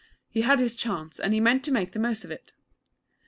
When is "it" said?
2.31-2.53